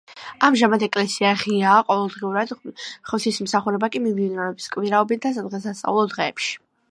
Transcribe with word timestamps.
ამჟამად 0.45 0.83
ეკლესია 0.85 1.33
ღიაა 1.41 1.83
ყოველდღიურად, 1.89 2.55
ღვთისმსახურება 3.11 3.91
კი 3.97 4.03
მიმდინარეობს 4.07 4.69
კვირაობით 4.77 5.25
და 5.27 5.35
სადღესასწაულო 5.39 6.09
დღეებში. 6.15 6.59